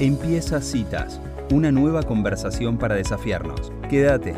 [0.00, 1.20] Empieza Citas,
[1.52, 3.72] una nueva conversación para desafiarnos.
[3.88, 4.34] Quédate.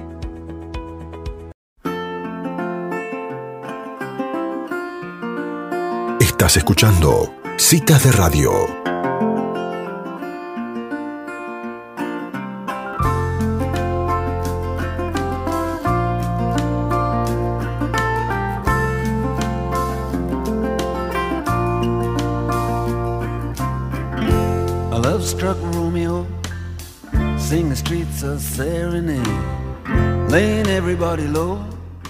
[6.21, 8.53] Estás escuchando Citas de Radio,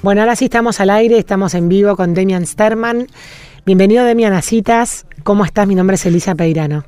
[0.02, 3.06] Bueno, ahora sí estamos al aire, estamos en vivo con Demian Sterman.
[3.64, 5.06] Bienvenido Demian a Citas.
[5.22, 5.66] ¿Cómo estás?
[5.66, 6.84] Mi nombre es Elisa Peirano.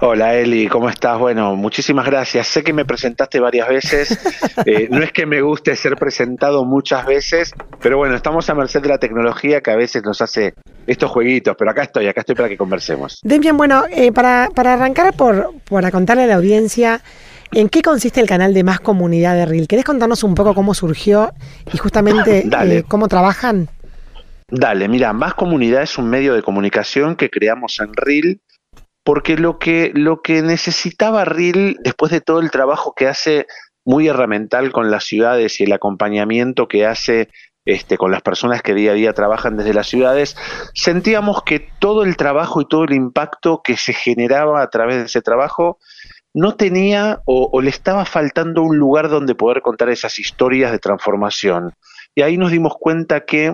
[0.00, 1.18] Hola Eli, ¿cómo estás?
[1.18, 2.48] Bueno, muchísimas gracias.
[2.48, 4.18] Sé que me presentaste varias veces.
[4.66, 8.82] Eh, no es que me guste ser presentado muchas veces, pero bueno, estamos a merced
[8.82, 10.54] de la tecnología que a veces nos hace
[10.86, 11.56] estos jueguitos.
[11.58, 13.18] Pero acá estoy, acá estoy para que conversemos.
[13.24, 17.00] Demian, bueno, eh, para, para arrancar por, por contarle a la audiencia,
[17.52, 19.68] ¿en qué consiste el canal de Más Comunidad de Reel?
[19.68, 21.32] ¿Querés contarnos un poco cómo surgió
[21.72, 22.78] y justamente Dale.
[22.78, 23.68] eh, cómo trabajan?
[24.48, 28.40] Dale, mira, Más Comunidad es un medio de comunicación que creamos en Reel
[29.04, 33.46] porque lo que, lo que necesitaba Reel, después de todo el trabajo que hace
[33.84, 37.28] muy herramental con las ciudades y el acompañamiento que hace
[37.64, 40.36] este, con las personas que día a día trabajan desde las ciudades,
[40.74, 45.04] sentíamos que todo el trabajo y todo el impacto que se generaba a través de
[45.04, 45.78] ese trabajo
[46.34, 51.74] no tenía o, le estaba faltando un lugar donde poder contar esas historias de transformación.
[52.14, 53.46] Y ahí nos dimos cuenta que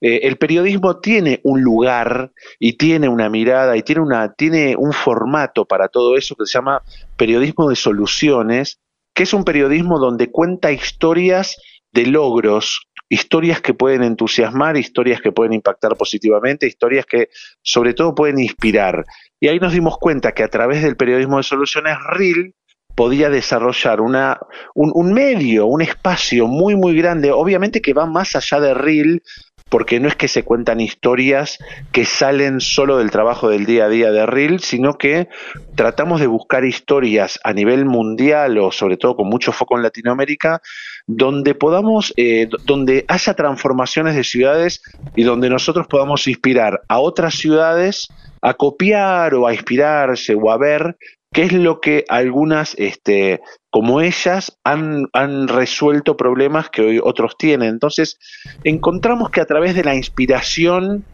[0.00, 4.92] eh, el periodismo tiene un lugar y tiene una mirada y tiene, una, tiene un
[4.92, 6.82] formato para todo eso que se llama
[7.16, 8.78] periodismo de soluciones,
[9.14, 11.56] que es un periodismo donde cuenta historias
[11.92, 17.28] de logros, historias que pueden entusiasmar, historias que pueden impactar positivamente, historias que
[17.62, 19.04] sobre todo pueden inspirar.
[19.40, 22.54] Y ahí nos dimos cuenta que a través del periodismo de soluciones, Reel
[22.94, 24.40] podía desarrollar una,
[24.74, 29.22] un, medio, un espacio muy, muy grande, obviamente que va más allá de Reel,
[29.68, 31.58] porque no es que se cuentan historias
[31.92, 35.28] que salen solo del trabajo del día a día de Reel, sino que
[35.74, 40.60] tratamos de buscar historias a nivel mundial o sobre todo con mucho foco en Latinoamérica,
[41.06, 44.82] donde podamos, eh, donde haya transformaciones de ciudades
[45.16, 48.08] y donde nosotros podamos inspirar a otras ciudades
[48.40, 50.96] a copiar o a inspirarse o a ver
[51.32, 53.40] qué es lo que algunas, este,
[53.70, 57.68] como ellas, han, han resuelto problemas que hoy otros tienen.
[57.68, 58.18] Entonces,
[58.64, 61.04] encontramos que a través de la inspiración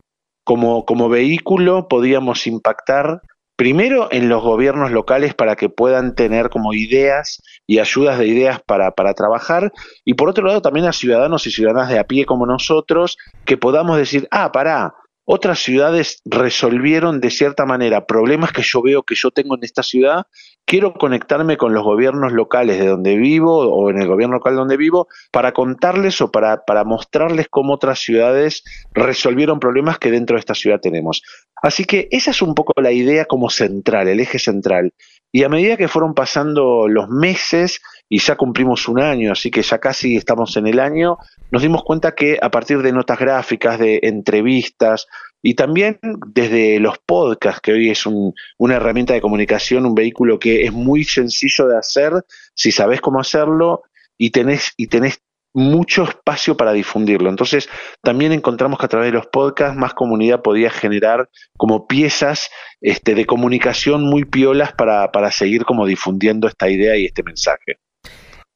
[0.44, 3.22] como, como vehículo podíamos impactar
[3.56, 8.60] primero en los gobiernos locales para que puedan tener como ideas y ayudas de ideas
[8.60, 9.72] para, para trabajar
[10.04, 13.56] y por otro lado también a ciudadanos y ciudadanas de a pie como nosotros que
[13.56, 19.14] podamos decir, ah, pará, otras ciudades resolvieron de cierta manera problemas que yo veo que
[19.14, 20.26] yo tengo en esta ciudad,
[20.66, 24.76] quiero conectarme con los gobiernos locales de donde vivo o en el gobierno local donde
[24.76, 30.40] vivo para contarles o para, para mostrarles cómo otras ciudades resolvieron problemas que dentro de
[30.40, 31.22] esta ciudad tenemos.
[31.62, 34.92] Así que esa es un poco la idea como central, el eje central.
[35.32, 39.62] Y a medida que fueron pasando los meses, y ya cumplimos un año, así que
[39.62, 41.18] ya casi estamos en el año,
[41.50, 45.06] nos dimos cuenta que a partir de notas gráficas, de entrevistas
[45.42, 45.98] y también
[46.28, 50.72] desde los podcasts, que hoy es un, una herramienta de comunicación, un vehículo que es
[50.72, 52.12] muy sencillo de hacer,
[52.54, 53.82] si sabes cómo hacerlo
[54.16, 55.20] y tenés, y tenés
[55.54, 57.30] mucho espacio para difundirlo.
[57.30, 57.68] Entonces,
[58.02, 62.50] también encontramos que a través de los podcasts más comunidad podía generar como piezas
[62.80, 67.78] este, de comunicación muy piolas para, para seguir como difundiendo esta idea y este mensaje.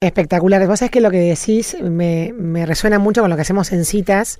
[0.00, 0.64] Espectacular.
[0.68, 2.32] Vos sabés que lo que decís me,
[2.66, 4.38] resuena mucho con lo que hacemos en citas,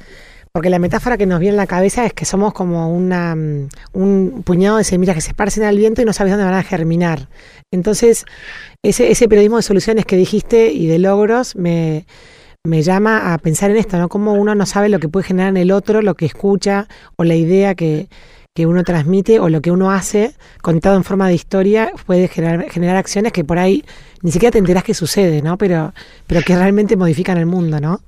[0.53, 3.69] porque la metáfora que nos viene en la cabeza es que somos como una, mm,
[3.93, 6.63] un puñado de semillas que se esparcen al viento y no sabes dónde van a
[6.63, 7.29] germinar.
[7.73, 8.25] Entonces,
[8.85, 12.07] ese, ese periodismo de soluciones que dijiste y de logros me,
[12.65, 14.09] me llama a pensar en esto, ¿no?
[14.09, 16.87] Cómo uno no sabe lo que puede generar en el otro, lo que escucha
[17.17, 18.09] o la idea que,
[18.59, 22.69] que uno transmite o lo que uno hace, contado en forma de historia, puede generar,
[22.69, 23.85] generar acciones que por ahí
[24.21, 25.57] ni siquiera te enterás que sucede, ¿no?
[25.57, 25.95] Pero,
[26.27, 28.01] pero que realmente modifican el mundo, ¿no?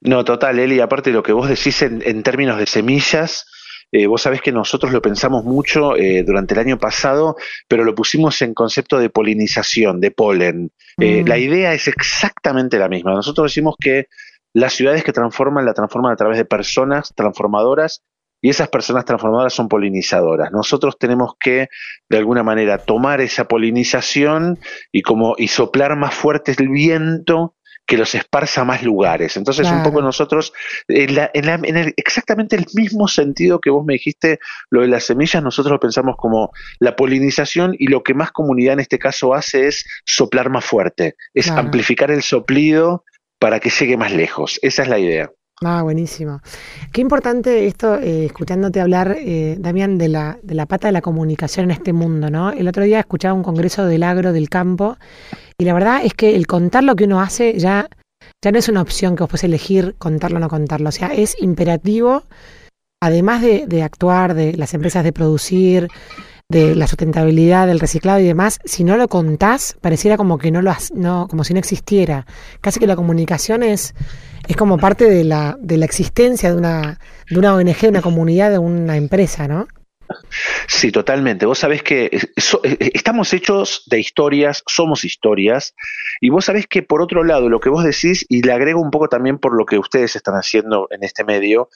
[0.00, 3.46] No, total, Eli, aparte de lo que vos decís en, en términos de semillas,
[3.92, 7.36] eh, vos sabés que nosotros lo pensamos mucho eh, durante el año pasado,
[7.68, 10.72] pero lo pusimos en concepto de polinización, de polen.
[11.00, 11.28] Eh, Mm.
[11.28, 13.12] La idea es exactamente la misma.
[13.12, 14.08] Nosotros decimos que
[14.54, 18.02] las ciudades que transforman, la transforman a través de personas transformadoras
[18.40, 20.52] y esas personas transformadoras son polinizadoras.
[20.52, 21.68] Nosotros tenemos que,
[22.08, 24.58] de alguna manera, tomar esa polinización
[24.92, 27.54] y como y soplar más fuerte el viento
[27.88, 29.38] que los esparza a más lugares.
[29.38, 30.52] Entonces, un poco nosotros,
[30.88, 35.72] en, en, exactamente el mismo sentido que vos me dijiste, lo de las semillas, nosotros
[35.72, 39.86] lo pensamos como la polinización y lo que más comunidad en este caso hace es
[40.04, 43.04] soplar más fuerte, es amplificar el soplido
[43.38, 44.58] para que llegue más lejos.
[44.60, 45.30] Esa es la idea.
[45.64, 46.40] Ah, buenísimo.
[46.92, 51.00] Qué importante esto, eh, escuchándote hablar, eh, Damián, de la, de la pata de la
[51.00, 52.50] comunicación en este mundo, ¿no?
[52.52, 54.96] El otro día escuchaba un congreso del agro del campo
[55.58, 57.88] y la verdad es que el contar lo que uno hace ya,
[58.40, 60.90] ya no es una opción que vos puedes elegir contarlo o no contarlo.
[60.90, 62.22] O sea, es imperativo,
[63.02, 65.88] además de, de actuar, de las empresas de producir,
[66.50, 70.62] de la sustentabilidad, del reciclado y demás, si no lo contás, pareciera como que no
[70.62, 72.24] lo has, no, como si no existiera.
[72.62, 73.94] Casi que la comunicación es
[74.48, 76.98] es como parte de la, de la existencia de una,
[77.28, 79.68] de una ONG, de una comunidad, de una empresa, ¿no?
[80.66, 81.44] Sí, totalmente.
[81.44, 82.20] Vos sabés que eh,
[82.62, 85.74] eh, estamos hechos de historias, somos historias,
[86.22, 88.90] y vos sabés que por otro lado, lo que vos decís, y le agrego un
[88.90, 91.68] poco también por lo que ustedes están haciendo en este medio,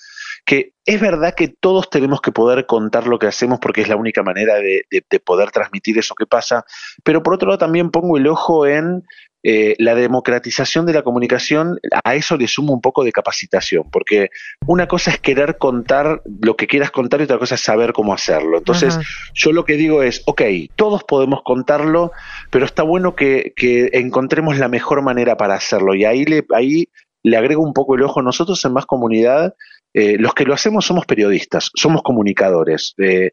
[0.44, 3.96] que es verdad que todos tenemos que poder contar lo que hacemos porque es la
[3.96, 6.64] única manera de, de poder transmitir eso que pasa,
[7.04, 9.04] pero por otro lado también pongo el ojo en
[9.44, 14.30] eh, la democratización de la comunicación, a eso le sumo un poco de capacitación, porque
[14.68, 18.14] una cosa es querer contar lo que quieras contar y otra cosa es saber cómo
[18.14, 18.58] hacerlo.
[18.58, 18.96] Entonces,
[19.34, 20.42] yo lo que digo es, ok,
[20.76, 22.12] todos podemos contarlo,
[22.50, 23.52] pero está bueno que,
[23.92, 25.96] encontremos la mejor manera para hacerlo.
[25.96, 26.88] Y ahí le, ahí
[27.24, 28.22] le agrego un poco el ojo.
[28.22, 29.56] Nosotros en Más Comunidad,
[29.94, 32.94] eh, los que lo hacemos somos periodistas, somos comunicadores.
[32.98, 33.32] Eh,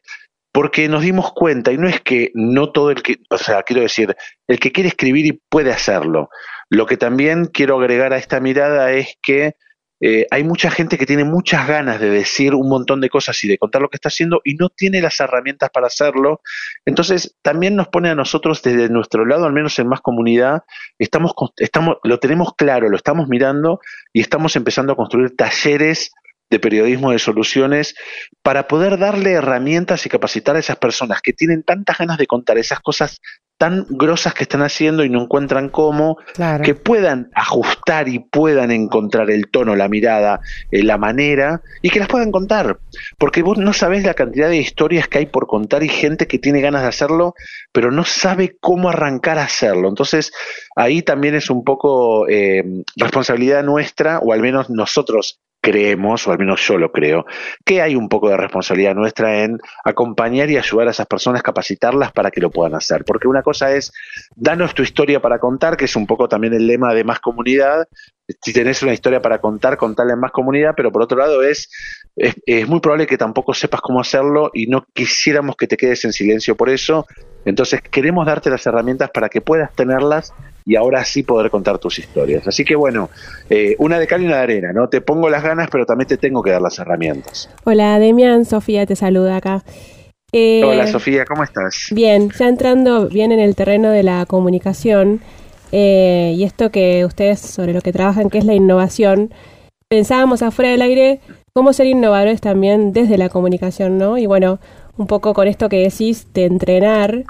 [0.52, 3.84] porque nos dimos cuenta, y no es que no todo el que, o sea, quiero
[3.84, 4.16] decir,
[4.48, 6.30] el que quiere escribir y puede hacerlo.
[6.70, 9.56] Lo que también quiero agregar a esta mirada es que
[10.02, 13.48] eh, hay mucha gente que tiene muchas ganas de decir un montón de cosas y
[13.48, 16.42] de contar lo que está haciendo y no tiene las herramientas para hacerlo.
[16.86, 20.64] Entonces, también nos pone a nosotros desde nuestro lado, al menos en más comunidad,
[20.98, 23.82] estamos, estamos, lo tenemos claro, lo estamos mirando
[24.14, 26.12] y estamos empezando a construir talleres
[26.50, 27.96] de periodismo de soluciones
[28.42, 32.58] para poder darle herramientas y capacitar a esas personas que tienen tantas ganas de contar
[32.58, 33.22] esas cosas
[33.60, 36.18] tan grosas que están haciendo y no encuentran cómo,
[36.64, 40.40] que puedan ajustar y puedan encontrar el tono, la mirada,
[40.72, 42.80] eh, la manera y que las puedan contar.
[43.18, 46.40] Porque vos no sabés la cantidad de historias que hay por contar y gente que
[46.40, 47.34] tiene ganas de hacerlo,
[47.74, 49.90] pero no sabe cómo arrancar a hacerlo.
[49.90, 50.32] Entonces,
[50.78, 52.64] ahí también es un poco eh,
[52.96, 57.26] responsabilidad nuestra, o al menos nosotros creemos, o al menos yo lo creo,
[57.66, 62.12] que hay un poco de responsabilidad nuestra en acompañar y ayudar a esas personas, capacitarlas
[62.12, 63.04] para que lo puedan hacer.
[63.06, 63.92] Porque una cosa es,
[64.36, 67.88] danos tu historia para contar, que es un poco también el lema de más comunidad.
[68.42, 71.70] Si tenés una historia para contar, contarla en más comunidad, pero por otro lado es,
[72.16, 76.06] es, es muy probable que tampoco sepas cómo hacerlo y no quisiéramos que te quedes
[76.06, 77.06] en silencio por eso.
[77.46, 80.34] Entonces queremos darte las herramientas para que puedas tenerlas
[80.70, 82.48] y ahora sí poder contar tus historias.
[82.48, 83.10] Así que bueno,
[83.50, 84.88] eh, una de cal y una de arena, ¿no?
[84.88, 87.50] Te pongo las ganas, pero también te tengo que dar las herramientas.
[87.64, 89.64] Hola, Demian, Sofía te saluda acá.
[90.32, 91.88] Eh, Hola, Sofía, ¿cómo estás?
[91.90, 95.22] Bien, ya entrando bien en el terreno de la comunicación
[95.72, 99.34] eh, y esto que ustedes sobre lo que trabajan, que es la innovación,
[99.88, 101.20] pensábamos afuera del aire
[101.52, 104.20] cómo ser innovadores también desde la comunicación, ¿no?
[104.20, 104.60] Y bueno,
[104.98, 107.24] un poco con esto que decís de entrenar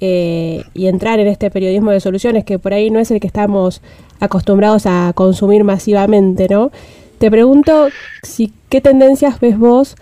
[0.00, 3.26] eh, y entrar en este periodismo de soluciones que por ahí no es el que
[3.26, 3.82] estamos
[4.18, 6.70] acostumbrados a consumir masivamente, ¿no?
[7.18, 7.88] Te pregunto
[8.22, 9.96] si qué tendencias ves vos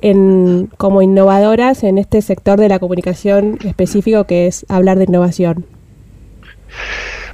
[0.00, 5.64] en, como innovadoras en este sector de la comunicación específico que es hablar de innovación.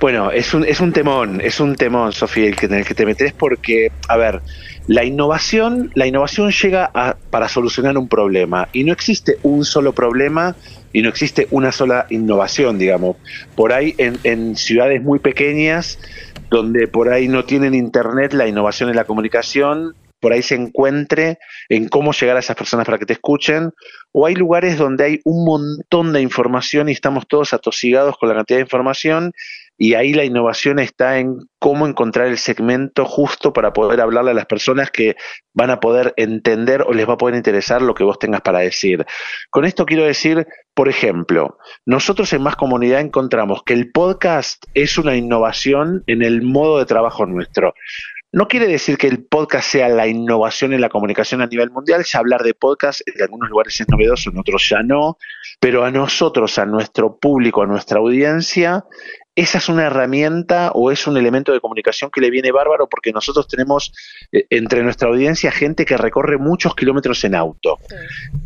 [0.01, 2.95] Bueno, es un, es un temón, es un temón, Sofía, el que, en el que
[2.95, 4.41] te metes porque, a ver,
[4.87, 9.93] la innovación, la innovación llega a, para solucionar un problema y no existe un solo
[9.93, 10.57] problema
[10.95, 13.19] y no existe una sola innovación, digamos.
[13.55, 15.99] Por ahí en, en ciudades muy pequeñas,
[16.49, 21.39] donde por ahí no tienen internet, la innovación en la comunicación por ahí se encuentre
[21.69, 23.73] en cómo llegar a esas personas para que te escuchen,
[24.13, 28.35] o hay lugares donde hay un montón de información y estamos todos atosigados con la
[28.35, 29.33] cantidad de información
[29.83, 34.35] y ahí la innovación está en cómo encontrar el segmento justo para poder hablarle a
[34.35, 35.17] las personas que
[35.55, 38.59] van a poder entender o les va a poder interesar lo que vos tengas para
[38.59, 39.07] decir.
[39.49, 41.57] Con esto quiero decir, por ejemplo,
[41.87, 46.85] nosotros en Más Comunidad encontramos que el podcast es una innovación en el modo de
[46.85, 47.73] trabajo nuestro.
[48.33, 52.05] No quiere decir que el podcast sea la innovación en la comunicación a nivel mundial.
[52.05, 55.17] Ya hablar de podcast en algunos lugares es novedoso, en otros ya no.
[55.59, 58.85] Pero a nosotros, a nuestro público, a nuestra audiencia,
[59.37, 63.13] esa es una herramienta o es un elemento de comunicación que le viene bárbaro porque
[63.13, 63.93] nosotros tenemos
[64.33, 67.79] eh, entre nuestra audiencia gente que recorre muchos kilómetros en auto.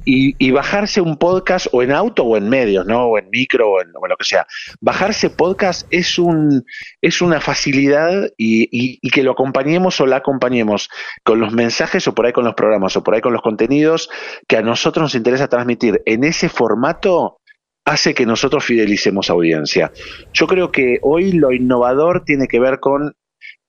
[0.04, 3.06] Y, y, bajarse un podcast o en auto o en medios, ¿no?
[3.06, 4.46] O en micro o en, o en lo que sea.
[4.80, 6.64] Bajarse podcast es, un,
[7.00, 10.90] es una facilidad y, y, y, que lo acompañemos o la acompañemos
[11.22, 14.10] con los mensajes o por ahí con los programas o por ahí con los contenidos
[14.46, 17.40] que a nosotros nos interesa transmitir en ese formato
[17.84, 19.92] hace que nosotros fidelicemos audiencia.
[20.32, 23.14] Yo creo que hoy lo innovador tiene que ver con,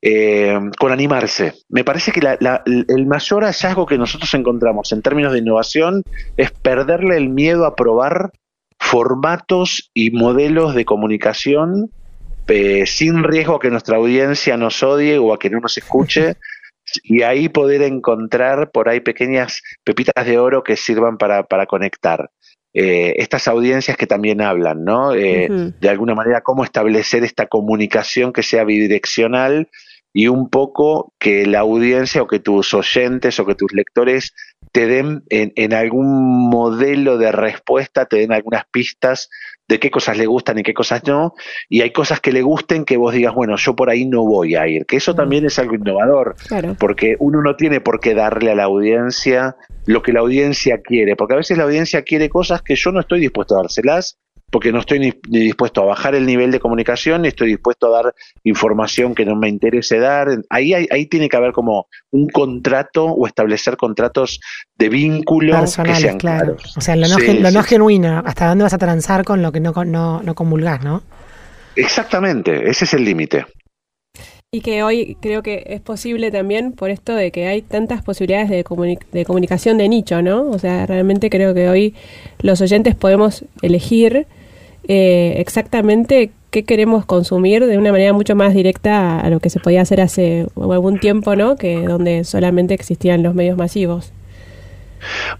[0.01, 1.53] eh, con animarse.
[1.69, 6.03] Me parece que la, la, el mayor hallazgo que nosotros encontramos en términos de innovación
[6.37, 8.31] es perderle el miedo a probar
[8.79, 11.89] formatos y modelos de comunicación
[12.47, 16.35] eh, sin riesgo a que nuestra audiencia nos odie o a que no nos escuche.
[17.03, 22.29] y ahí poder encontrar por ahí pequeñas pepitas de oro que sirvan para, para conectar
[22.77, 25.13] eh, estas audiencias que también hablan, ¿no?
[25.13, 25.73] Eh, uh -huh.
[25.79, 29.69] De alguna manera, cómo establecer esta comunicación que sea bidireccional
[30.13, 34.33] y un poco que la audiencia o que tus oyentes o que tus lectores
[34.75, 39.29] te den en, en algún modelo de respuesta, te den algunas pistas
[39.69, 41.33] de qué cosas le gustan y qué cosas no,
[41.69, 44.55] y hay cosas que le gusten que vos digas, bueno, yo por ahí no voy
[44.55, 46.75] a ir, que eso también es algo innovador, Claro.
[46.77, 49.55] porque uno no tiene por qué darle a la audiencia
[49.85, 52.99] lo que la audiencia quiere, porque a veces la audiencia quiere cosas que yo no
[52.99, 54.17] estoy dispuesto a dárselas,
[54.51, 57.87] porque no estoy ni, ni dispuesto a bajar el nivel de comunicación, ni estoy dispuesto
[57.87, 60.27] a dar información que no me interese dar.
[60.49, 64.39] Ahí, hay- ahí tiene que haber como un contrato o establecer contratos
[64.77, 66.55] de vínculo que Personales, sean claro.
[66.55, 66.77] claros.
[66.77, 68.23] O sea, lo no, Sí, gen- lo sí, no genuino.
[68.25, 71.03] ¿Hasta dónde vas a transar con lo que no, no, no comulgás, no?
[71.75, 73.45] Exactamente, ese es el límite.
[74.55, 78.49] Y que hoy creo que es posible también por esto de que hay tantas posibilidades
[78.49, 80.49] de, comuni- de comunicación de nicho, ¿no?
[80.49, 81.93] O sea, realmente creo que hoy
[82.39, 84.27] los oyentes podemos elegir
[84.87, 89.59] eh, exactamente qué queremos consumir de una manera mucho más directa a lo que se
[89.59, 91.57] podía hacer hace algún tiempo, ¿no?
[91.57, 94.13] Que donde solamente existían los medios masivos.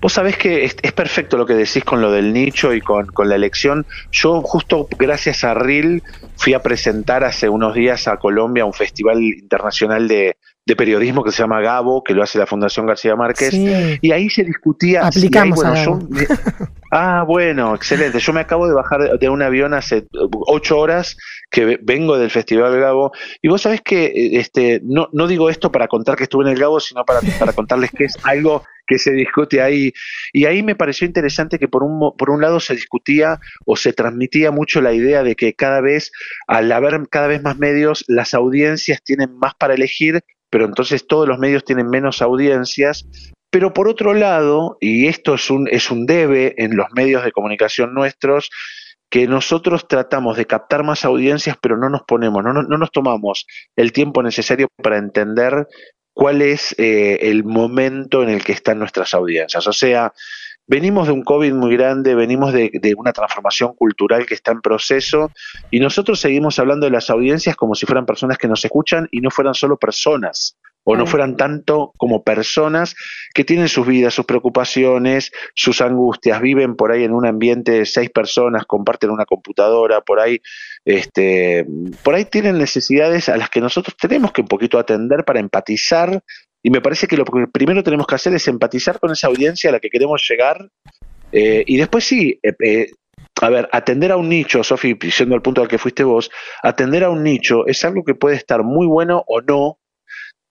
[0.02, 3.30] Vos sabés que es, perfecto lo que decís con lo del nicho y con, con
[3.30, 3.86] la elección.
[4.12, 6.04] Yo justo gracias a RIL
[6.38, 11.32] fui a presentar hace unos días a Colombia un festival internacional de, de periodismo que
[11.32, 13.52] se llama Gabo, que lo hace la Fundación García Márquez.
[13.52, 14.00] Sí.
[14.02, 15.12] Y ahí se discutía.
[15.12, 16.28] si Aplicamos hay- bueno, yo
[16.92, 18.18] ah, bueno, excelente.
[18.20, 20.08] Yo me acabo de bajar de un avión hace
[20.48, 21.18] ocho horas
[21.52, 23.12] que ve- vengo del Festival Gabo.
[23.44, 26.54] Y vos sabés que eh, este, no, no digo esto para contar que estuve en
[26.54, 29.94] el Gabo, sino para, para contarles que es algo que se discute ahí.
[30.34, 33.94] Y ahí me pareció interesante que por un, por un lado se discutía o se
[33.94, 36.12] transmitía mucho la idea de que cada vez,
[36.48, 41.28] al haber cada vez más medios, las audiencias tienen más para elegir, pero entonces todos
[41.28, 43.06] los medios tienen menos audiencias.
[43.50, 47.32] Pero por otro lado, y esto es un, es un debe en los medios de
[47.32, 48.50] comunicación nuestros,
[49.10, 52.92] que nosotros tratamos de captar más audiencias, pero no nos ponemos, no, no, no nos
[52.92, 55.68] tomamos el tiempo necesario para entender
[56.14, 59.68] cuál es eh, el momento en el que están nuestras audiencias.
[59.68, 60.14] O sea,
[60.68, 64.62] venimos de un COVID muy grande, venimos de, de una transformación cultural que está en
[64.62, 65.32] proceso
[65.72, 69.22] y nosotros seguimos hablando de las audiencias como si fueran personas que nos escuchan y
[69.22, 72.96] no fueran solo personas o no fueran tanto como personas
[73.34, 77.86] que tienen sus vidas, sus preocupaciones, sus angustias, viven por ahí en un ambiente de
[77.88, 80.42] seis personas, comparten una computadora, por ahí,
[80.86, 81.66] este,
[82.04, 86.22] por ahí tienen necesidades a las que nosotros tenemos que un poquito atender para empatizar.
[86.66, 89.70] Y me parece que lo que primero tenemos que hacer es empatizar con esa audiencia
[89.70, 90.68] a la que queremos llegar.
[91.32, 92.88] eh, y después sí, eh, eh,
[93.40, 96.32] a ver, atender a un nicho, Sofi, siendo el punto al que fuiste vos,
[96.64, 99.78] atender a un nicho es algo que puede estar muy bueno o no,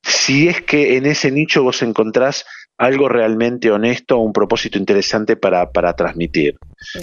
[0.05, 2.47] si es que en ese nicho vos encontrás
[2.79, 6.55] algo realmente honesto o un propósito interesante para, para transmitir.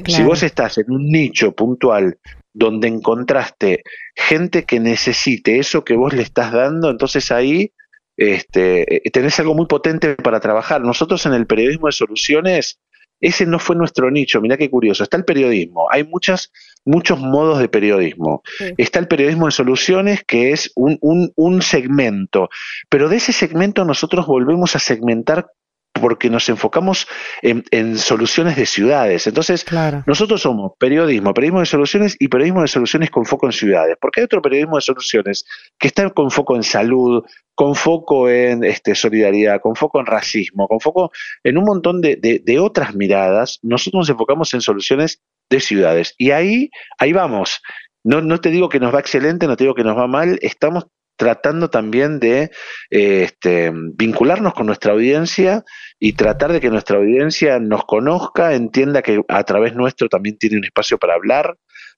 [0.07, 2.17] Si vos estás en un nicho puntual
[2.53, 3.83] donde encontraste
[4.15, 7.73] gente que necesite eso que vos le estás dando, entonces ahí
[8.17, 10.81] este, eh, tenés algo muy potente para trabajar.
[10.81, 12.79] Nosotros en el periodismo de soluciones,
[13.19, 14.41] ese no fue nuestro nicho.
[14.41, 15.03] Mirá qué curioso.
[15.03, 15.87] Está el periodismo.
[15.91, 16.51] Hay muchas,
[16.85, 18.41] muchos modos de periodismo.
[18.57, 18.73] Sí.
[18.77, 22.49] Está el periodismo de soluciones, que es un, un, un segmento.
[22.89, 25.47] Pero de ese segmento nosotros volvemos a segmentar
[25.93, 27.07] porque nos enfocamos
[27.41, 29.27] en, en soluciones de ciudades.
[29.27, 30.03] Entonces, Claro.
[30.07, 33.97] nosotros somos periodismo, periodismo de soluciones y periodismo de soluciones con foco en ciudades.
[33.99, 35.45] Porque hay otro periodismo de soluciones
[35.77, 37.23] que está con foco en salud,
[37.55, 41.11] con foco en este, solidaridad, con foco en racismo, con foco
[41.43, 43.59] en un montón de, de- de otras miradas.
[43.61, 46.15] Nosotros nos enfocamos en soluciones de ciudades.
[46.17, 47.61] Y ahí, ahí vamos.
[48.03, 50.39] No, no te digo que nos va excelente, no te digo que nos va mal,
[50.41, 50.85] estamos
[51.21, 52.49] tratando también de
[52.89, 55.63] eh, este, vincularnos con nuestra audiencia
[55.99, 60.57] y tratar de que nuestra audiencia nos conozca, entienda que a través nuestro también tiene
[60.57, 61.57] un espacio para hablar,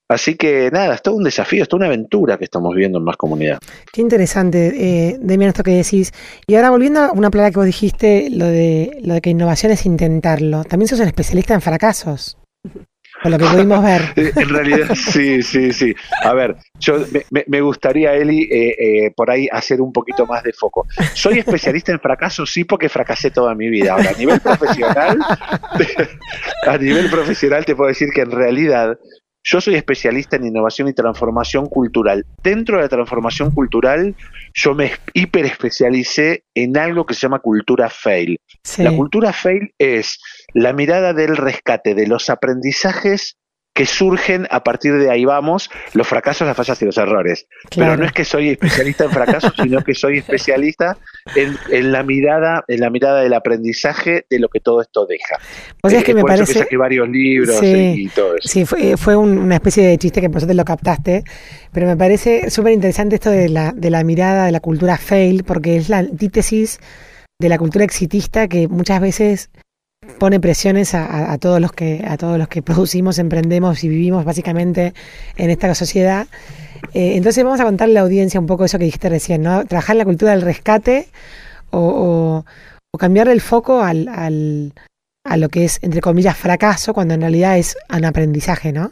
[0.10, 3.06] Así que nada, es todo un desafío, es toda una aventura que estamos viendo en
[3.06, 3.60] más comunidad.
[3.94, 6.12] Qué interesante, eh, Demian, esto que decís.
[6.46, 9.72] Y ahora volviendo a una palabra que vos dijiste, lo de, lo de que innovación
[9.72, 10.66] es intentarlo.
[10.66, 12.38] También sos un especialista en fracasos.
[13.24, 14.02] Por lo que pudimos ver.
[14.36, 15.96] En realidad, sí, sí, sí.
[16.24, 16.98] A ver, yo
[17.32, 20.86] me, me gustaría, Eli, eh, eh, por ahí hacer un poquito más de foco.
[21.14, 23.94] Soy especialista en fracasos, sí, porque fracasé toda mi vida.
[23.94, 25.20] Ahora, a nivel profesional,
[26.68, 28.98] a nivel profesional te puedo decir que en realidad
[29.44, 32.26] yo soy especialista en innovación y transformación cultural.
[32.42, 34.16] Dentro de la transformación cultural,
[34.54, 38.40] yo me hiper especialicé en algo que se llama cultura fail.
[38.64, 38.84] Sí.
[38.84, 40.20] La cultura fail es
[40.54, 43.38] la mirada del rescate de los aprendizajes
[43.76, 47.48] que surgen a partir de ahí vamos, los fracasos, las fallas y los errores.
[47.72, 47.94] Claro.
[47.94, 50.96] Pero no es que soy especialista en fracasos, sino que soy especialista
[51.36, 55.38] en, en la mirada, en la mirada del aprendizaje de lo que todo esto deja.
[55.82, 57.66] O sea, es que Eh, me por eso que saqué varios libros Sí.
[57.66, 58.48] y, y todo eso.
[58.48, 61.24] Sí, fue, fue un- una especie de chiste que por suerte lo captaste,
[61.72, 65.44] pero me parece súper interesante esto de la, de la mirada de la cultura fail,
[65.44, 66.80] porque es la antítesis
[67.42, 69.50] de la cultura exitista que muchas veces
[70.20, 74.94] pone presiones a, todos los que a todos los que producimos, emprendemos y vivimos básicamente
[75.38, 76.28] en esta sociedad.
[76.94, 79.66] Eh, entonces vamos a contarle a la audiencia un poco eso que dijiste recién, ¿no?
[79.66, 81.08] Trabajar la cultura del rescate
[81.72, 82.46] o,
[83.00, 87.76] cambiarle el foco al, a lo que es, entre comillas, fracaso, cuando en realidad es
[87.90, 88.92] un aprendizaje, ¿no?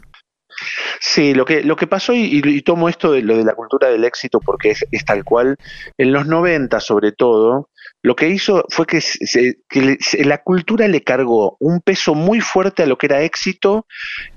[1.00, 4.04] Sí, lo que, lo que pasó, y, tomo esto de lo de la cultura del
[4.04, 5.56] éxito porque es tal cual,
[5.98, 7.68] en los 90 sobre todo,
[8.02, 12.40] lo que hizo fue que, se- que se- la cultura le cargó un peso muy
[12.40, 13.86] fuerte a lo que era éxito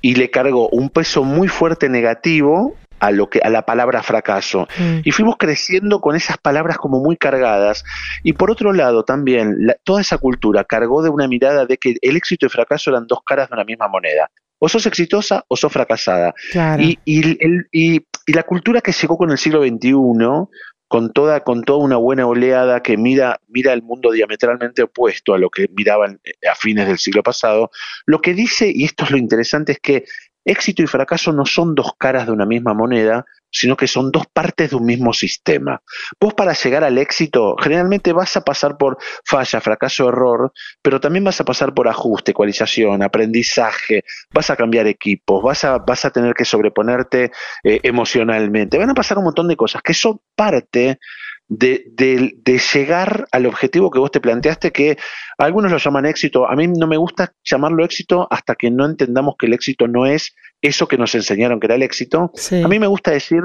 [0.02, 4.68] y le cargó un peso muy fuerte negativo a lo que a la palabra fracaso
[4.80, 5.00] Mm.
[5.04, 7.84] y fuimos creciendo con esas palabras como muy cargadas
[8.24, 11.96] y por otro lado también la- toda esa cultura cargó de una mirada de que
[12.02, 14.30] el éxito y el fracaso eran dos caras de una misma moneda
[14.60, 16.82] o sos exitosa o sos fracasada Claro.
[16.82, 20.48] y, y, el- y- y la cultura que llegó con el siglo XXI,
[20.88, 25.38] con toda, con toda una buena oleada que mira, mira el mundo diametralmente opuesto a
[25.38, 27.72] lo que miraban eh, a fines del siglo pasado,
[28.06, 30.06] lo que dice, y esto es lo interesante, es que
[30.46, 34.26] éxito y fracaso no son dos caras de una misma moneda, sino que son dos
[34.28, 35.82] partes de un mismo sistema.
[36.20, 41.24] Vos para llegar al éxito generalmente vas a pasar por falla, fracaso, error, pero también
[41.24, 46.12] vas a pasar por ajuste, ecualización, aprendizaje, vas a cambiar equipos, vas a, vas a
[46.12, 47.32] tener que sobreponerte
[47.64, 51.00] eh, emocionalmente, van a pasar un montón de cosas que son parte
[51.48, 54.98] de, de- de llegar al objetivo que vos te planteaste, que
[55.38, 59.36] algunos lo llaman éxito, a mí no me gusta llamarlo éxito hasta que no entendamos
[59.38, 62.32] que el éxito no es eso que nos enseñaron que era el éxito.
[62.36, 62.62] Sí.
[62.64, 63.42] A mí me gusta decir,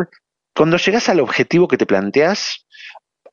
[0.56, 2.66] cuando llegas al objetivo que te planteas,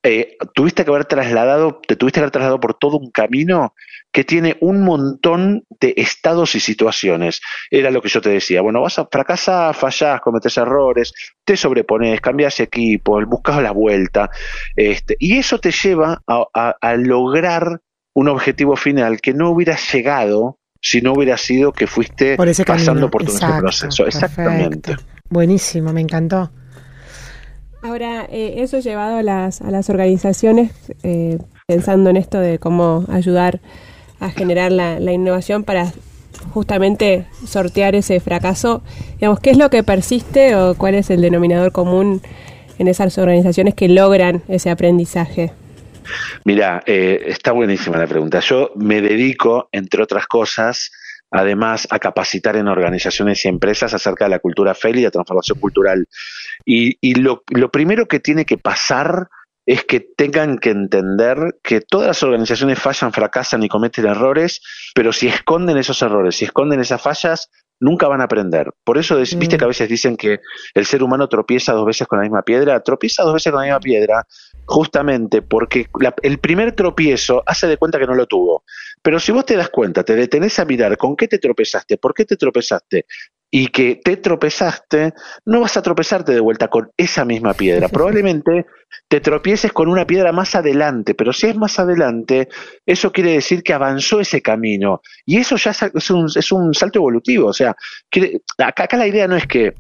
[0.03, 3.73] eh, tuviste que haber trasladado, te tuviste que haber trasladado por todo un camino
[4.12, 7.41] que tiene un montón de estados y situaciones.
[7.69, 8.62] Era lo que yo te decía.
[8.62, 14.29] Bueno, vas a fracasar, fallás, cometes errores, te sobrepones, cambias equipo, buscas la vuelta.
[14.75, 17.81] Este, y eso te lleva a, a- a lograr
[18.13, 23.10] un objetivo final que no hubieras llegado si no hubiera sido que fuiste Por pasando
[23.10, 24.05] por todo ese proceso.
[24.07, 24.91] Exactamente.
[24.93, 25.12] perfecto.
[25.29, 26.51] Buenísimo, me encantó.
[27.88, 30.71] Ahora, eh, eso llevado a las, a las organizaciones,
[31.04, 33.62] eh, pensando en esto de cómo ayudar
[34.19, 35.93] a generar la, la innovación para
[36.52, 41.71] justamente sortear ese fracaso, digamos, ¿qué es lo que persiste o cuál es el denominador
[41.71, 42.21] común
[42.78, 45.54] en esas organizaciones que logran ese aprendizaje?
[46.43, 48.41] Mira, eh, está buenísima la pregunta.
[48.41, 50.91] Yo me dedico, entre otras cosas,
[51.31, 55.59] además a capacitar en organizaciones y empresas acerca de la cultura fail y la transformación
[55.59, 56.07] cultural.
[56.65, 59.27] Y, y lo, lo primero que tiene que pasar
[59.65, 64.61] es que tengan que entender que todas las organizaciones fallan, fracasan y cometen errores,
[64.95, 68.71] pero si esconden esos errores, si esconden esas fallas, nunca van a aprender.
[68.85, 69.59] Por eso, es- viste Mm.
[69.59, 70.39] que a veces dicen que
[70.73, 73.65] el ser humano tropieza dos veces con la misma piedra, tropieza dos veces con la
[73.67, 74.25] misma piedra,
[74.67, 78.63] justamente porque la- el primer tropiezo hace de cuenta que no lo tuvo.
[79.01, 82.13] Pero si vos te das cuenta, te detenés a mirar con qué te tropezaste, por
[82.13, 83.06] qué te tropezaste
[83.49, 85.13] y que te tropezaste,
[85.45, 87.88] no vas a tropezarte de vuelta con esa misma piedra.
[87.88, 88.65] Probablemente
[89.08, 92.49] te tropieces con una piedra más adelante, pero si es más adelante,
[92.86, 95.01] eso quiere decir que avanzó ese camino.
[95.25, 97.47] Y eso ya es un, es un salto evolutivo.
[97.47, 97.73] O sea,
[98.10, 99.75] quiere- acá, acá la idea no es que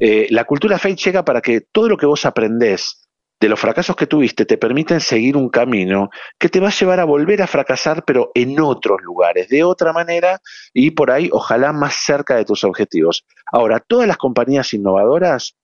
[0.00, 3.03] eh, la cultura fail llega para que todo lo que vos aprendés
[3.44, 6.98] de los fracasos que tuviste te permiten seguir un camino que te va a llevar
[6.98, 10.40] a volver a fracasar, pero en otros lugares, de otra manera
[10.72, 13.26] y por ahí, ojalá más cerca de tus objetivos.
[13.52, 15.56] Ahora, todas las compañías innovadoras,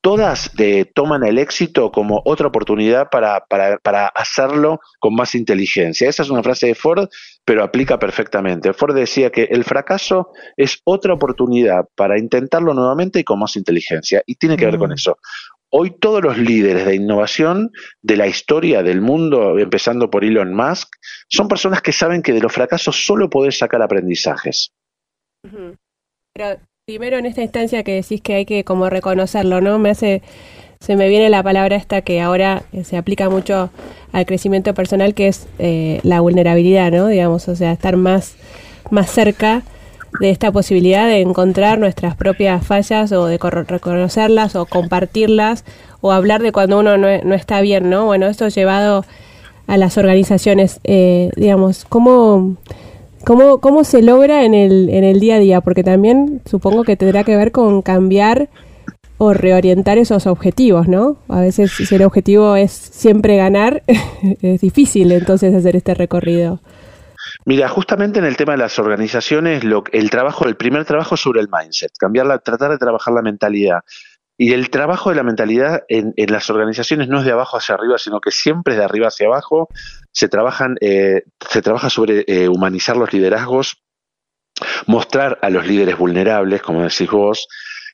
[0.00, 6.08] todas eh, toman el éxito como otra oportunidad para, para, para hacerlo con más inteligencia.
[6.08, 7.08] Esa es una frase de Ford
[7.44, 8.72] pero aplica perfectamente.
[8.72, 14.22] Ford decía que el fracaso es otra oportunidad para intentarlo nuevamente y con más inteligencia,
[14.26, 14.94] y tiene que ver con Mm.
[14.94, 15.18] eso.
[15.76, 20.88] Hoy todos los líderes de innovación de la historia del mundo, empezando por Elon Musk,
[21.28, 24.70] son personas que saben que de los fracasos solo podés sacar aprendizajes.
[26.32, 29.80] Pero primero en esta instancia que decís que hay que como reconocerlo, ¿no?
[29.80, 30.22] Me hace,
[30.78, 33.70] se me viene la palabra esta que ahora se aplica mucho
[34.12, 37.08] al crecimiento personal, que es eh, la vulnerabilidad, ¿no?
[37.08, 38.36] Digamos, o sea, estar más,
[38.92, 39.64] más cerca
[40.20, 45.64] de esta posibilidad de encontrar nuestras propias fallas o de reconocerlas o compartirlas
[46.00, 48.06] o hablar de cuando uno no, no está bien, ¿no?
[48.06, 49.04] Bueno, esto llevado
[49.66, 52.56] a las organizaciones, eh, digamos, ¿cómo,
[53.24, 55.60] cómo, ¿cómo se logra en el, en el día a día?
[55.60, 58.48] Porque también supongo que tendrá que ver con cambiar
[59.16, 61.16] o reorientar esos objetivos, ¿no?
[61.28, 63.82] A veces si el objetivo es siempre ganar,
[64.42, 66.60] es difícil entonces hacer este recorrido.
[67.46, 71.40] Mira, justamente en el tema de las organizaciones, lo, el trabajo, el primer trabajo sobre
[71.40, 73.80] el mindset, cambiarla, tratar de trabajar la mentalidad.
[74.36, 77.76] Y el trabajo de la mentalidad en, en las organizaciones no es de abajo hacia
[77.76, 79.68] arriba, sino que siempre es de arriba hacia abajo.
[80.10, 83.82] Se trabajan, eh, se trabaja sobre eh, humanizar los liderazgos,
[84.86, 87.46] mostrar a los líderes vulnerables, como decís vos,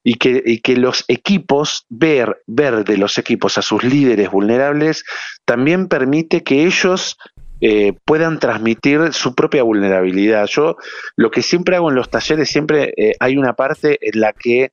[0.02, 5.04] y que, y que los equipos, ver, ver de los equipos a sus líderes vulnerables,
[5.44, 7.18] también permite que ellos
[7.60, 10.46] eh, puedan transmitir su propia vulnerabilidad.
[10.46, 10.76] Yo
[11.16, 14.72] lo que siempre hago en los talleres, siempre eh, hay una parte en la que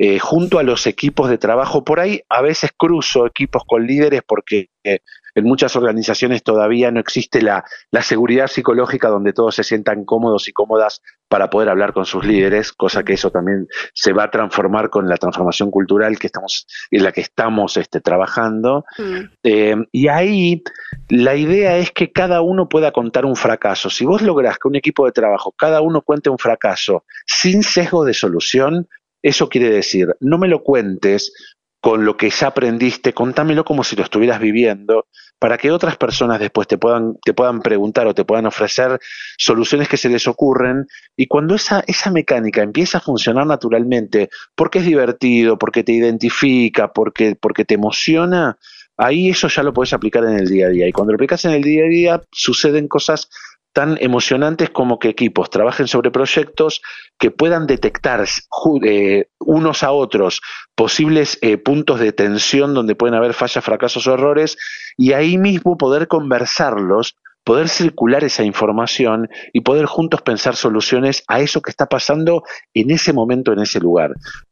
[0.00, 4.22] eh, junto a los equipos de trabajo, por ahí a veces cruzo equipos con líderes
[4.24, 5.00] porque eh,
[5.34, 10.48] en muchas organizaciones todavía no existe la, la seguridad psicológica donde todos se sientan cómodos
[10.48, 14.30] y cómodas para poder hablar con sus líderes, cosa que eso también se va a
[14.30, 18.84] transformar con la transformación cultural que estamos, en la que estamos este, trabajando.
[19.42, 20.62] Eh, y ahí
[21.08, 23.90] la idea es que cada uno pueda contar un fracaso.
[23.90, 28.04] Si vos lográs que un equipo de trabajo, cada uno cuente un fracaso sin sesgo
[28.04, 28.88] de solución,
[29.28, 31.32] eso quiere decir, no me lo cuentes
[31.80, 35.06] con lo que ya aprendiste, contámelo como si lo estuvieras viviendo,
[35.38, 38.98] para que otras personas después te puedan, te puedan preguntar o te puedan ofrecer
[39.36, 40.86] soluciones que se les ocurren.
[41.16, 46.92] Y cuando esa, esa mecánica empieza a funcionar naturalmente, porque es divertido, porque te identifica,
[46.92, 48.58] porque, porque te emociona,
[48.96, 50.88] ahí eso ya lo puedes aplicar en el día a día.
[50.88, 53.30] Y cuando lo aplicas en el día a día, suceden cosas
[53.78, 56.82] tan emocionantes como que equipos trabajen sobre proyectos
[57.16, 58.24] que puedan detectar
[58.82, 60.40] eh, unos a otros
[60.74, 64.56] posibles eh, puntos de tensión donde pueden haber fallas, fracasos o errores
[64.96, 67.14] y ahí mismo poder conversarlos,
[67.48, 72.42] poder circular esa información y poder juntos pensar soluciones a eso que está pasando
[72.74, 74.10] en ese momento, en ese lugar.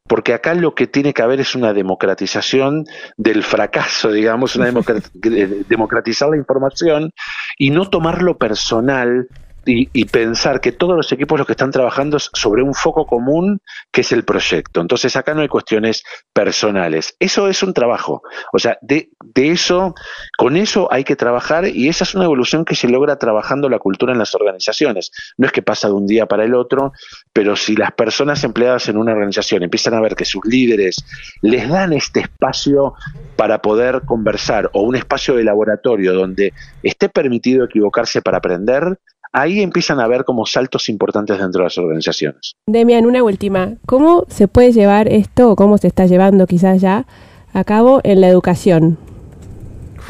[0.08, 2.84] Porque acá lo que tiene que haber es una democratización
[3.18, 7.10] del fracaso, digamos, una democra- de- democratizar la información
[7.58, 9.28] y no tomarlo personal
[9.66, 13.04] y, y pensar que todos los equipos lo que están trabajando es sobre un foco
[13.06, 13.60] común
[13.92, 14.80] que es el proyecto.
[14.80, 17.16] Entonces acá no hay cuestiones personales.
[17.18, 18.22] Eso es un trabajo.
[18.52, 19.94] O sea, de, de eso,
[20.38, 23.78] con eso hay que trabajar y esa es una evolución que se logra trabajando la
[23.78, 25.10] cultura en las organizaciones.
[25.36, 26.92] No es que pasa de un día para el otro,
[27.32, 30.96] pero si las personas empleadas en una organización empiezan a ver que sus líderes
[31.42, 32.94] les dan este espacio
[33.36, 36.52] para poder conversar o un espacio de laboratorio donde
[36.82, 38.98] esté permitido equivocarse para aprender,
[39.36, 42.52] ahí empiezan a haber como saltos importantes dentro de las organizaciones.
[42.66, 43.74] Demian, una última.
[43.86, 47.06] ¿Cómo se puede llevar esto, o cómo se está llevando quizás ya
[47.52, 48.98] a cabo en la educación?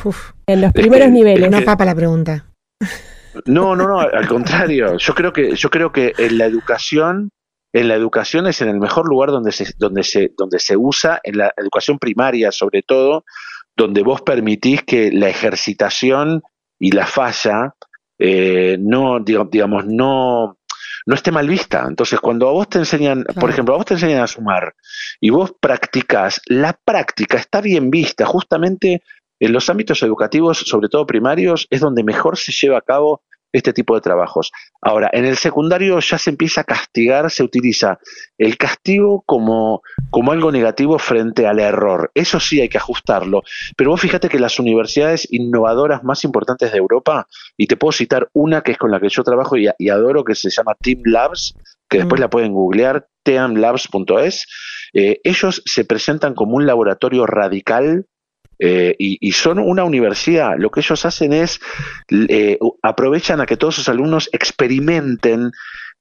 [0.05, 1.51] Uf, En los que- primeros es niveles.
[1.51, 2.47] no papa la pregunta.
[3.47, 4.97] No, no, no, al contrario.
[4.99, 7.31] Yo creo que, yo creo que en la educación,
[7.75, 11.21] en la educación es en el mejor lugar donde se, donde se, donde se usa,
[11.25, 13.25] en la educación primaria sobre todo,
[13.77, 16.43] donde vos permitís que la ejercitación
[16.79, 17.75] y la falla
[18.19, 20.59] eh, no, digamos, no,
[21.07, 21.85] no esté mal vista.
[21.89, 24.75] Entonces, cuando a vos te enseñan, por ejemplo, a vos te enseñan a sumar
[25.21, 29.03] y vos practicás, la práctica está bien vista, justamente
[29.39, 33.73] en los ámbitos educativos, sobre todo primarios, es donde mejor se lleva a cabo este
[33.73, 34.53] tipo de trabajos.
[34.81, 37.99] Ahora, en el secundario ya se empieza a castigar, se utiliza
[38.39, 42.11] el castigo como, como algo negativo frente al error.
[42.15, 43.43] Eso sí hay que ajustarlo.
[43.77, 48.29] Pero vos fíjate que las universidades innovadoras más importantes de Europa, y te puedo citar
[48.33, 51.01] una que es con la que yo trabajo y, y adoro, que se llama Team
[51.05, 51.55] Labs,
[51.89, 52.23] que después Mm.
[52.23, 54.47] la pueden googlear, teamlabs.es,
[54.93, 58.07] eh, ellos se presentan como un laboratorio radical
[58.59, 60.55] eh, y, son una universidad.
[60.59, 61.61] Lo que ellos hacen es,
[62.11, 65.53] eh, aprovechan a que todos sus alumnos experimenten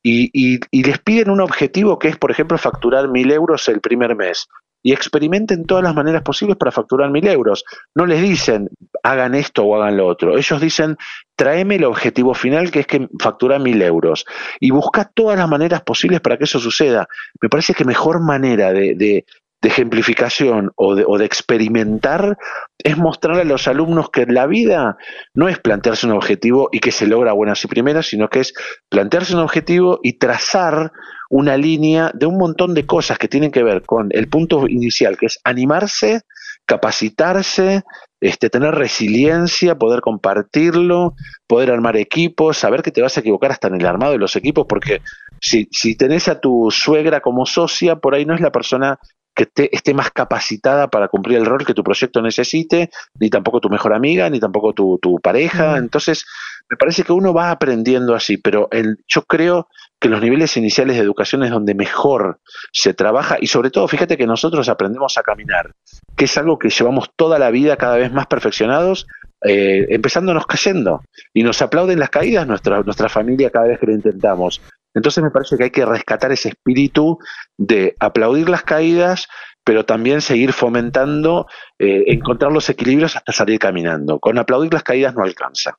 [0.01, 4.47] y, les piden un objetivo que es, por ejemplo, facturar mil euros el primer mes.
[4.83, 7.63] Y experimenten todas las maneras posibles para facturar mil euros.
[7.95, 8.69] No les dicen
[9.01, 10.37] hagan esto o hagan lo otro.
[10.37, 10.95] Ellos dicen
[11.35, 14.25] tráeme el objetivo final que es que factura mil euros.
[14.59, 17.07] Y busca todas las maneras posibles para que eso suceda.
[17.41, 19.25] Me parece que mejor manera de
[19.61, 22.37] ejemplificación o de, o de, experimentar
[22.77, 24.97] es mostrar a los alumnos que la vida
[25.33, 28.53] no es plantearse un objetivo y que se logra buenas y primeras, sino que es
[28.89, 30.91] plantearse un objetivo y trazar
[31.29, 35.17] una línea de un montón de cosas que tienen que ver con el punto inicial,
[35.17, 36.21] que es animarse,
[36.65, 37.83] capacitarse,
[38.21, 41.15] este, tener resiliencia, poder compartirlo,
[41.47, 44.35] poder armar equipos, saber que te vas a equivocar hasta en el armado de los
[44.35, 45.01] equipos, porque
[45.39, 48.99] si, si tenés a tu suegra como socia, por ahí no es la persona
[49.35, 53.69] que esté más capacitada para cumplir el rol que tu proyecto necesite, ni tampoco tu
[53.69, 55.77] mejor amiga, ni tampoco tu, pareja.
[55.77, 56.25] Entonces,
[56.69, 59.67] me parece que uno va aprendiendo así, pero el, yo creo
[59.99, 62.39] que los niveles iniciales de educación es donde mejor
[62.71, 65.71] se trabaja y sobre todo, fíjate que nosotros aprendemos a caminar,
[66.15, 69.07] que es algo que llevamos toda la vida cada vez más perfeccionados,
[69.43, 71.01] eh, empezándonos cayendo
[71.33, 74.61] y nos aplauden las caídas nuestra, nuestra familia cada vez que lo intentamos.
[74.95, 77.19] Entonces me parece que hay que rescatar ese espíritu
[77.57, 79.27] de aplaudir las caídas,
[79.63, 84.19] pero también seguir fomentando, eh, encontrar los equilibrios hasta salir caminando.
[84.19, 85.77] Con aplaudir las caídas no alcanza.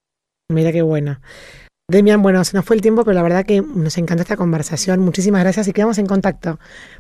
[0.53, 1.19] Mira qué bueno.
[1.89, 5.01] Demian, bueno, se nos fue el tiempo, pero la verdad que nos encanta esta conversación.
[5.01, 6.59] Muchísimas gracias y quedamos en contacto,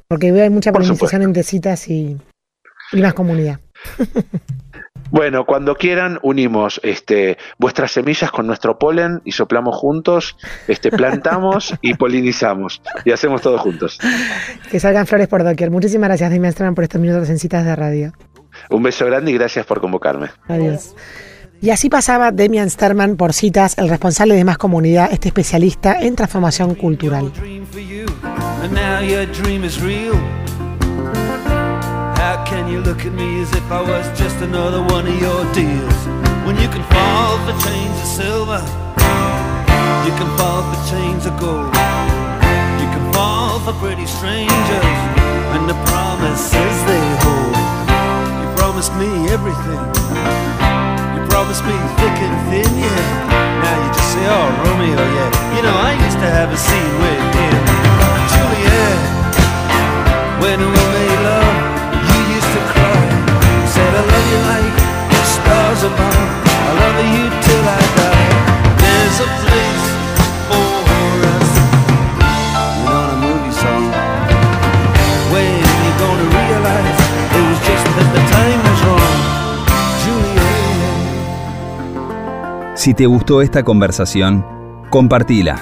[0.09, 2.16] porque veo hay mucha polinización entre citas y,
[2.92, 3.61] y más comunidad.
[5.11, 10.37] Bueno, cuando quieran unimos este, vuestras semillas con nuestro polen y soplamos juntos,
[10.69, 13.99] este, plantamos y polinizamos y hacemos todo juntos.
[14.71, 15.71] Que salgan flores por doquier.
[15.71, 18.12] Muchísimas gracias, Dimian por estos minutos en citas de radio.
[18.71, 20.29] Un beso grande y gracias por convocarme.
[20.49, 20.95] Adiós.
[21.61, 26.14] Y así pasaba Demian Sterman por citas, el responsable de Más Comunidad, este especialista en
[26.14, 27.33] transformación cultural.
[32.66, 36.00] Can you look at me as if I was just another one of your deals?
[36.42, 38.59] When you can fall for chains of silver,
[40.02, 41.70] you can fall for chains of gold.
[42.83, 44.98] You can fall for pretty strangers
[45.55, 47.55] and the promises they hold.
[48.35, 49.83] You promised me everything.
[51.14, 53.62] You promised me thick and thin, yeah.
[53.62, 55.31] Now you just say, oh, Romeo, yeah.
[55.55, 56.86] You know, I used to have a scene
[82.87, 84.46] Si te gustó esta conversación,
[84.90, 85.61] compartila.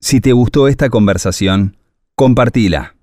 [0.00, 1.78] Si te gustó esta conversación,
[2.14, 2.94] compartila.